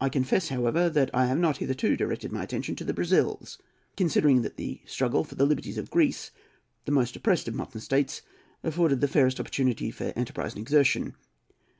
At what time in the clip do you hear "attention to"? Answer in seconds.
2.42-2.82